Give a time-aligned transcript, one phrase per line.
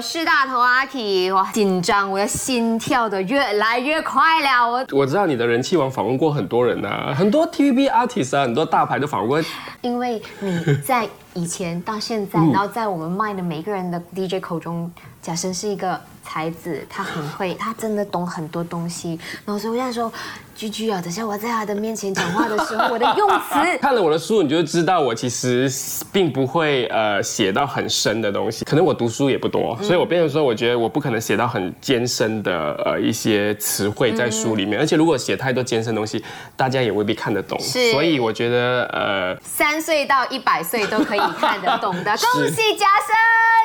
[0.00, 4.66] 我是大头阿 K，哇，紧张，我的心跳的越来越快了。
[4.66, 9.50] 我我知道你的人气王访问过很多人呐、很多 TVB artist 啊，很多大牌都访问过。
[9.82, 14.90] 因为你在以前到现在，然后在我们卖的每一个人的 DJ 口中，
[15.22, 19.18] 贾生是一个才子，他很会，他真的懂很多东西。
[19.44, 20.10] 然后所以我现在说，
[20.56, 23.54] 居居啊，等下我在他的面前讲话的时候，我的用词。
[23.82, 25.70] 看了我的书，你就知道我其实
[26.10, 36.24] 并不会呃写到很深的东西，可能我读书也不多，所以我变成说，我觉得我不可能写到很艰深的呃一些词汇在书里面，而且如果写太多艰深的东西，
[36.56, 37.58] 大家也未必看得懂。
[37.60, 43.14] 是所以我觉得呃三岁到一百岁都可以看得懂的，恭喜贾生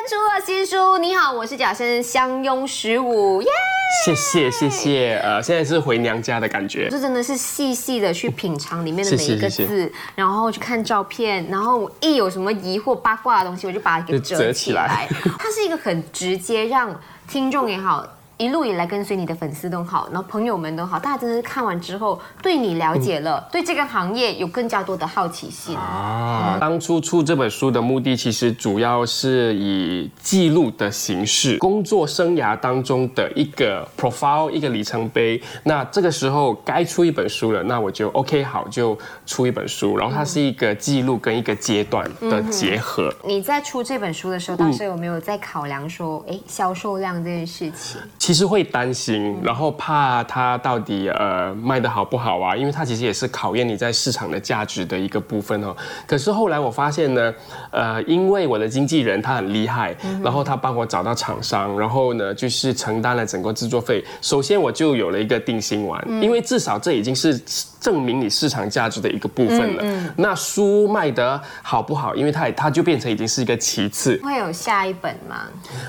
[0.10, 0.98] 出了新书。
[0.98, 3.48] 你好，我是贾生，相拥十五，耶！
[4.04, 6.90] 谢谢谢谢，呃现在是回娘家的感觉。
[6.90, 15.08] 这真的是细细的去品尝里面的每一个字，然后去看照片，然后一有什么疑惑八卦的东西，我就把它给折折起来。
[15.38, 18.06] 它是一个很直接，让听众也好。
[18.38, 25.76] 一路以来跟随你的粉丝都好，然后朋友们都好，大家真的是看完之后对你了解了，对这个行业有更加多的好奇心。
[25.78, 35.42] 啊，当初出这本书的目的，其实主要是以记录的形式，工作生涯当中的一个 profile，一个里程碑。
[35.64, 39.96] 那这个时候该出一本书了，那我就 OK 好，就出一本书。
[39.98, 43.14] 然后它是一个记录跟一个阶段的结合。
[43.24, 48.02] 你在出这本书的时候，当时有没有在考量说，哎，销售量这件事情？
[48.26, 55.76] 其实会担心，然后怕它到底呃卖的好不好啊，因为它其实也是考验你在市场的价值的一个部分哦。
[56.08, 57.32] 可是后来我发现呢，
[57.70, 64.04] 呃，因为我的经纪人他很厉害，然后他帮我找到厂商，然后呢就是承担了整个制作费。
[64.24, 67.40] 首先我就有了一个定心丸，因为至少这已经是
[67.86, 70.12] 证明你市场价值的一个部分了。
[70.18, 74.20] 那书卖得好不好，因为它它就变成已经是一个其次。
[74.24, 75.44] 会有下一本吗？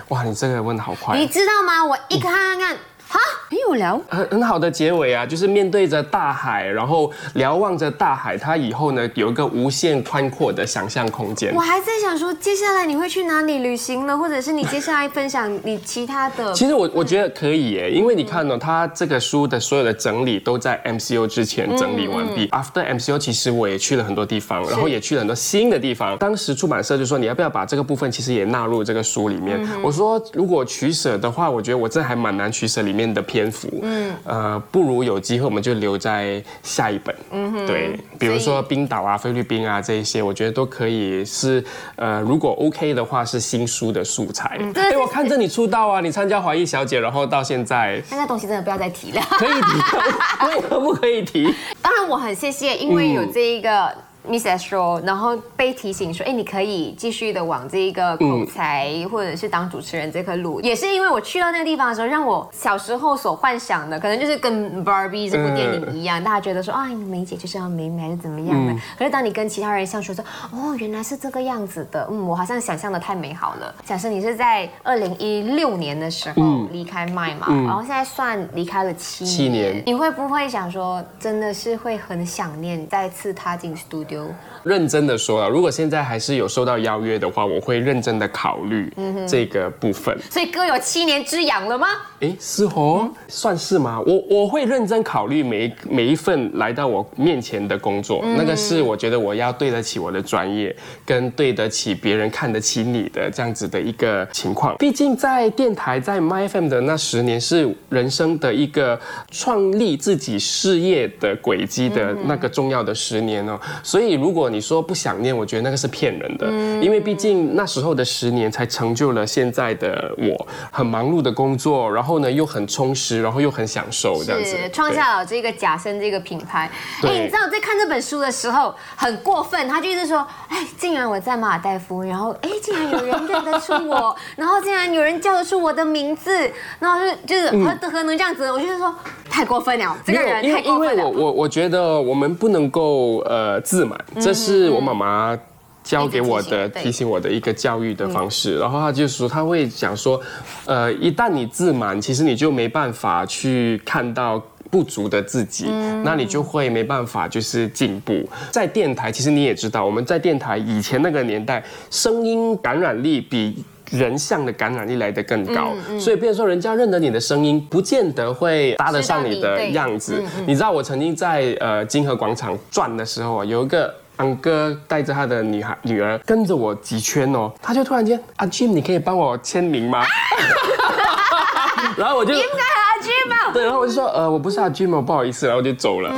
[0.08, 1.16] 哇，你这个问的好快。
[1.16, 1.83] 你知道吗？
[1.83, 2.77] 我一看看看，
[3.08, 3.18] 哈，
[3.48, 4.00] 很有聊。
[4.08, 11.60] 很很好的结尾啊，就是面对着大海，然后瞭望着大海，它以后呢有一个无限宽阔的想象空间我。
[11.60, 14.16] 还在想说，接下来你会去哪里旅行呢？
[14.16, 16.53] 或者是你接下来分享你其他的？
[16.53, 22.48] 其实我我觉得可以耶，因为你看呢、它这个书的所有的整理都在 MCO 之前整理完毕。
[22.48, 26.16] After MCO，其实我也去了很多地方，然后也去了很多新的地方。
[26.19, 29.60] 当时出版社就说你要不要把这个部分其实也纳入这个书里面？
[29.82, 33.68] 我说如果取舍的话，我觉得我这还蛮难取舍里面的篇幅。
[33.82, 37.14] 嗯，呃，不如有机会我们就留在下一本。
[37.30, 41.62] 嗯哼，对，比如说冰岛啊、菲律宾啊这一些，我觉得都可以是
[41.96, 44.58] 呃，如果 OK 的话是新书的素材。
[44.74, 49.20] 哎、对我看着你出道啊，你参加华裔小姐，然后到现在那个东西真的不要再提了。
[49.32, 51.54] 可以提， 为何不可以提？
[51.82, 53.92] 当然我很谢谢，因为有这一个。
[54.28, 68.75] Miss Astro，然后被提醒说，哎，你可以继续的往这一个口才、或者是当主持人这颗路，也是因为我去到那个地方的时候，让我小时候所幻想的，可能就是跟 Barbie 这部电影一样，大家觉得说啊，梅姐就是要美美还是怎么样的。
[68.98, 73.75] 可是当你跟其他人相处说，哦，原来是这个样子的，嗯，我好像想象的太美好了。
[73.84, 84.16] 假设你是在二零一六年的时候离开麦嘛，然后现在算离开了七年，七年你会不会想说，真的是会很想念再次踏进 studio？
[84.62, 88.93] 认真的说啊，如果现在还是有收到邀约的话，我会认真的考虑
[89.28, 90.16] 这个部分。
[90.31, 91.87] 所以哥有七年之痒了吗？
[92.21, 94.00] 哎，是哦，算是吗？
[94.06, 100.75] 我我会认真考虑每一每一份来到我面前的工作，那个是我觉得我要对得起我的专业，
[101.05, 104.76] 跟对得起别人看得起你的这样子的一个情况。
[104.78, 108.99] 毕竟在电台在 MyFM 的那十年是人生的一个
[109.31, 113.60] 创立自己事业的轨迹的那个重要的十年哦。
[113.82, 116.47] 所以如果你说不想念，我觉得那个是骗人的，
[116.81, 126.71] 因为毕竟那时候的十年才成就了现在的我，很忙碌的工作，然后呢又很充实，然后又很享受这样子是，创下了这个假声这个品牌。
[127.03, 138.50] 哎，你知道在看这本书的时候很过分，他就一直说，哎，竟然我在马尔代夫，然后哎，竟然有人认得出我， 然后竟然有人叫得出我的名字，然后就就是何何能这样子？
[138.50, 138.94] 我就是说
[139.29, 141.05] 太过分了，这个人太过分了。
[141.05, 145.38] 我我我觉得我们不能够呃自满，这是我妈妈。
[145.87, 150.20] 教给我的提醒我的一个教育的方式，然后她就说她会讲说，
[150.64, 155.66] 呃，一旦你自满，其实你就没办法去看到不足的自己，
[156.02, 158.28] 那你就会没办法就是进步。
[158.50, 163.64] 在电台，其实你也知道，我们在电台以前那个年代，声音感染力比。
[163.91, 170.23] 人像的感染力来得更高，所以变成说人家认得你的声音，不见得会搭得上你的样子。
[170.47, 180.05] 你知道我曾经在呃金河广场转的时候啊，有一个安哥带着他的女孩女儿跟着我几圈哦，他就突然间阿 Jim，你可以帮我签名吗？
[181.97, 186.11] 然后我就应该阿 Jim 对，然后我就说呃我不是阿 Jim，不好意思，然后我就走了。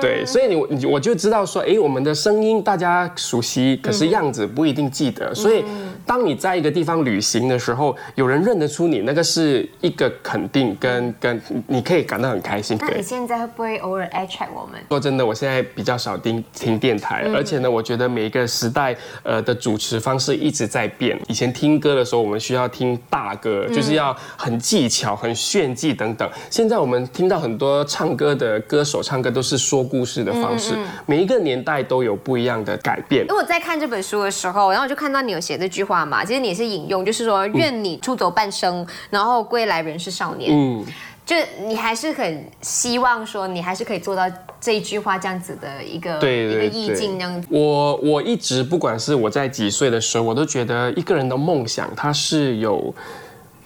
[0.00, 5.34] 对，所以你你我就知道说，哎，我们的声音大家熟悉，可是样子不一定记得。
[5.34, 5.62] 所以，
[6.06, 12.78] 当你在一个地方旅行的时候，有人认得出你，那个是一个肯定，跟跟你可以感到很开心。
[12.80, 14.80] 那你现在会不会偶尔 attract 我们？
[14.88, 21.20] 说真的，我现在比较少听听电台，而且呢，我觉得每一个时代呃的主持方式一直在变。
[21.28, 26.30] 以前听歌的时候，我们需要听大歌，就是要很技巧、很炫技等等。
[26.48, 29.80] 现在我们听到很多唱歌的歌手唱歌都是说。
[29.90, 33.24] 故事的方式，每一个年代都有不一样的改变。
[33.26, 40.52] 因为我在看这本书的时候，然后我就看到你有写这句话嘛，其实你是引用，就是说愿你出走半生，然后归来仍是少年。
[40.52, 40.84] 嗯，
[41.26, 41.34] 就
[41.66, 44.22] 你还是很希望说，你还是可以做到
[44.60, 47.48] 这一句话这样子的一个一个意境那样子。
[47.50, 52.94] 我我一直不管是我在几岁的时候，我都觉得一个人的梦想它是有。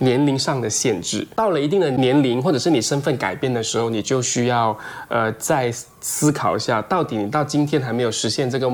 [0.05, 4.77] 年龄上的限制，到了一定的年龄，或者是你身份改变的时候，你就需要
[5.09, 8.71] 呃再思考一下，到底你到今天还没有实现这个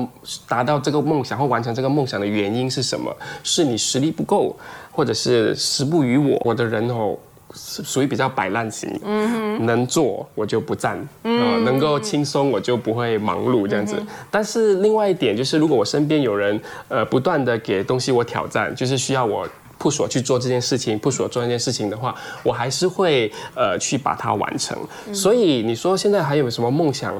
[0.47, 3.15] 达到这个梦想或完成这个梦想的原因是什么？
[3.43, 4.55] 是你实力不够，
[4.91, 6.39] 或者是时不与我？
[6.43, 7.17] 我的人哦，
[7.53, 13.95] 属于比较摆烂型，嗯哼，能做我就不站，嗯，能够轻松我就不会忙碌这样子。
[14.29, 19.47] 但是另外一点就是，如果我身边有人呃不断的给东西我挑战，就是需要我。
[19.81, 22.13] 不所去做这件事情，不所做这件事情的话，
[22.43, 24.77] 我还是会呃去把它完成。
[25.11, 27.11] 所以你说现在还有什么梦想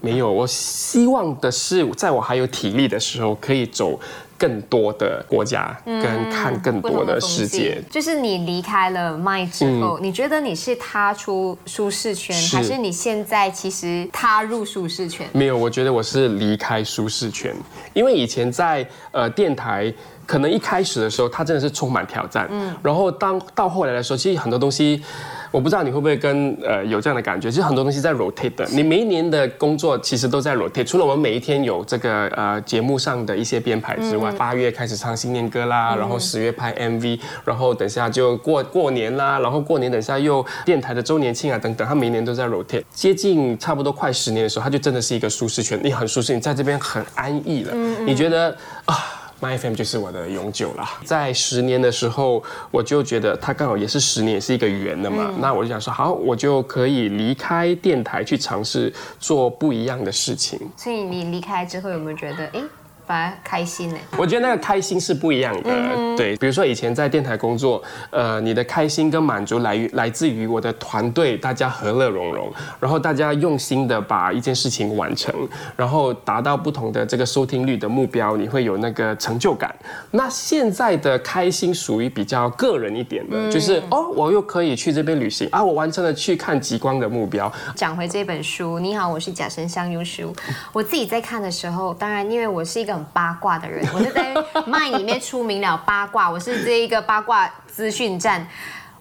[0.00, 0.28] 没有？
[0.28, 3.96] 我希望的是，在我还有体力的时候，可以走
[4.38, 7.82] 更多的国家，跟看更多的世界。
[7.90, 15.28] 就是你离开了麦之后，你觉得你是踏出舒适圈，还是你现在其实踏入舒适圈？
[15.32, 17.54] 没有，我觉得我是离开舒适圈，
[17.92, 19.92] 因为以前在呃电台。
[20.28, 22.46] 可能一开始的时候，它真的是充满挑战。
[22.50, 25.02] 嗯，然后当到后来的时候，其实很多东西，
[25.50, 28.66] 我不知道你会不会跟呃有这样的感觉，其实很多东西在 rotate 的。
[28.70, 42.84] 你每一年的工作其实都在 rotate，除了我们每一天有这个呃节目上的一些编排之外，八月开始唱新年歌啦，然后十月拍 MV，然后等下就过过年啦，然后过年等下又电台的周年庆啊等等，他每一年都在 rotate。
[42.92, 47.72] 接近差不多快十年的时候，他就真的是一个舒适圈，你很舒适，你在这边很安逸了。
[47.74, 48.94] 嗯，你觉得啊
[49.40, 50.88] ？My FM 就是我的永久了。
[51.04, 55.32] 在十年的时候，我就觉得它刚好也是十年，也是一个圆的嘛。
[55.40, 60.58] 那我就想说，好，我就可以离开电台，去尝试做不一样的事情。
[60.76, 62.62] 所以你离开之后，有没有觉得，哎？
[63.08, 63.96] 反而开心呢？
[64.18, 65.70] 我觉得那个开心是不一样的。
[66.14, 75.34] 对，比如说以前在电台工作，呃，你的开心跟满足来于来自于我的团队，大家和乐融融，然后大家用心的把一件事情完成，
[75.74, 79.74] 然后达到不同的这个收听率的目标，你会有那个成就感。
[80.10, 87.50] 那现在的开心属于比较个人一点的，就是哦，我又可以去这边旅行啊，我完成了去看极光的目标。
[87.74, 90.30] 讲回这本书，你好，我是假神香优书。
[90.74, 92.97] 我自己在看的时候，当然因为我是一个。
[93.12, 94.34] 八卦的人，我是在
[94.66, 95.76] 麦里面出名了。
[95.86, 98.46] 八卦，我是这一个八卦资讯站，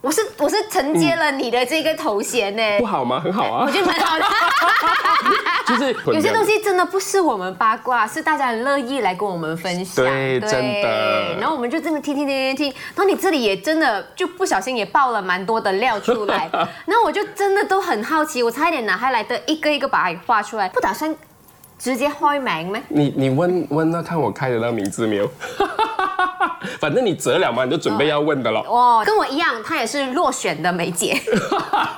[0.02, 2.80] 我是我是承接了你的这个头衔呢。
[2.80, 3.20] 不好吗？
[3.20, 4.26] 很好啊，我觉得蛮好的。
[5.68, 10.06] 就是 有些东西真的不是我们八卦，是大家很乐意来跟我们分享。
[10.06, 10.52] 对，真
[10.82, 11.36] 的。
[11.40, 16.50] 然后我们就这么听听听听听，然后你这里也真的就不小心也爆了蛮多的料出来。
[16.86, 21.14] 然后我就真的都很好奇，我差一点拿下来的一个一个把它画出来，不打算。
[21.78, 22.82] 直接开名咩？
[22.90, 25.30] 你你问问那看我开得到名字没有？
[26.80, 28.60] 反正你折了嘛，你就准备要问的了。
[28.62, 31.20] 哦，跟我一样，她也是落选的梅姐。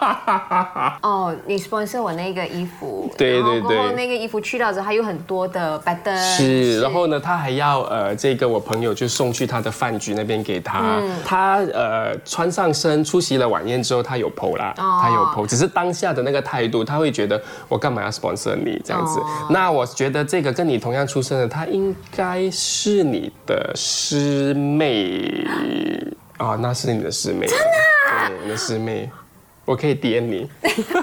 [1.02, 6.16] 哦，你 sponsor 我那个衣服，对对对，然后那个衣服去掉之后，还有很多的 button。
[6.38, 11.02] 是，然后呢，他还要呃，这个我朋友就送去他的饭局那边给他。
[11.26, 19.20] 他呃穿上身出席了晚宴之后，他有 PO 啦，他有 PO，只是当下的那个态度，他会觉得我干嘛要 sponsor 你这样子？
[19.50, 25.46] 那我觉得这个跟你同样出生的，她应该是你的师妹。
[26.38, 29.10] 啊，那是你的师妹，真的，你的师妹，
[29.66, 30.50] 我可以点你。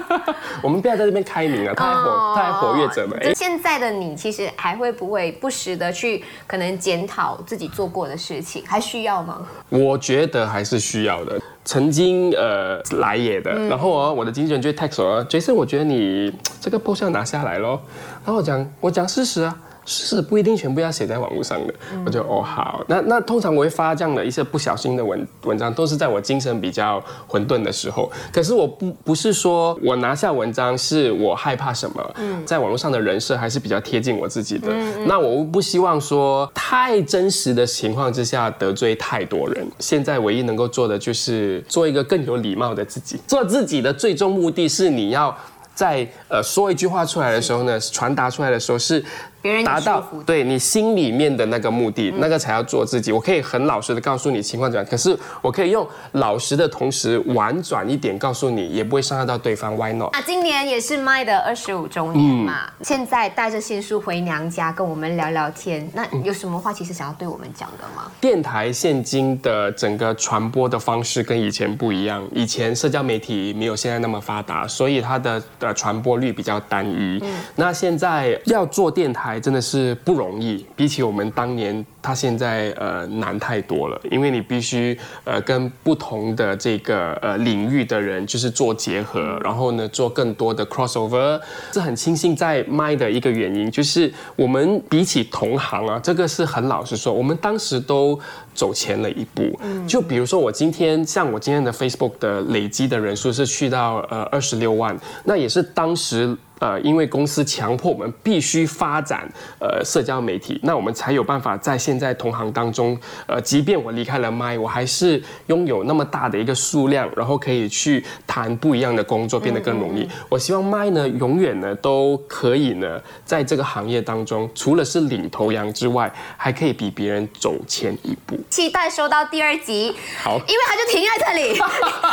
[0.61, 3.33] 我们不要在这边开明啊，他还活，他还活跃着呢。
[3.35, 9.45] 现在的你其实还会不会不时的去可能检讨自己做过的事情，还需要吗？
[9.69, 11.39] 我觉得还是需要的。
[11.63, 17.81] 曾经呃来也的，然后哦，我的经纪人就 text 我，Jason，我觉得你这个 post 要拿下来咯。
[18.25, 19.57] 然后我讲，我讲事实啊。
[19.87, 21.73] 是不一定全部要写在网络上的。
[22.05, 28.11] 我就哦好，那那通常我会发这样的一些不小心的文文章，都是在我精神比较混沌的时候。
[28.31, 34.67] 可是我不不是说我拿下文章是我害怕什么，嗯在网络上的人设还是比较贴近我自己的。
[35.05, 39.65] 那我不希望说太真实的情况之下得罪太多人。
[39.79, 43.17] 现在唯一能够做的就是做一个更有礼貌的自己。
[43.25, 45.33] 做自己的最终目的是你要
[45.73, 49.01] 在呃说一句话出来的时候呢，传达出来的时候是。
[49.41, 53.11] 别人达到对你心里面的那个目的，那个才要做自己。
[53.11, 59.75] 我可以很老实的告诉你情况怎样，可是我可以用老实的同时婉转一点告诉你，也不会伤害到对方。
[59.77, 60.15] Why not？
[60.15, 68.11] 啊，今年也是麦的二十五周年嘛，现在带着新书回娘家跟我们聊聊天，那有什么话其实想要对我们讲的吗？
[68.19, 77.19] 电台现今的整个传播的方式跟以前不一样，以前社交媒体没有现在那么发达，所以它的的传播率比较单一。
[77.21, 79.26] 嗯，那现在要做电台。
[79.39, 83.99] 真的是不容易，比起我们当年，他现在呃难太多了。
[84.11, 91.39] 因为你必须呃跟不同的这个呃领域的人就是做结合，然后呢做更多的 crossover。
[91.71, 98.19] 这很庆幸在麦的一个原因，就是我们比起同行啊，这个是很老实说，我们当时都
[98.53, 99.43] 走前了一步。
[99.87, 106.37] 就比如说我今天像我今天的 Facebook 的累积的人数是去到呃二十六万，那也是当时。
[106.59, 109.27] 呃，因为公司强迫我们必须发展
[109.59, 112.97] 呃社交媒体，那我们才有办法在现在同行当中，
[113.27, 120.07] 呃，即便我离开了麦，我还是拥有那么大的一个数量，然后可以去谈不一样的工作，变得更容易。
[120.29, 128.37] 我希望麦呢，永远呢都可以呢，在这个行业当中，除了是领头羊之外，还可以比别人走前一步。
[128.49, 131.59] 期待收到第二集，好，因为它就停在这里。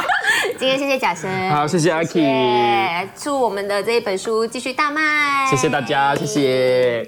[0.58, 7.06] 今天谢谢贾生，好，谢谢阿 K，祝我们的这一本继续大卖，谢谢大家，谢谢。